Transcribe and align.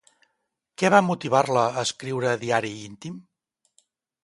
Què 0.81 0.89
va 0.93 1.01
motivar-la 1.09 1.67
a 1.67 1.85
escriure 1.89 2.33
Diari 2.47 2.75
íntim? 2.89 3.23